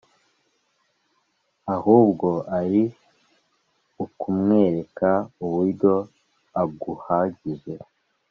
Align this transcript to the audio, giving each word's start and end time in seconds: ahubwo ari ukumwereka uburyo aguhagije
ahubwo 1.75 2.29
ari 2.59 2.81
ukumwereka 4.05 5.09
uburyo 5.43 5.93
aguhagije 6.61 7.73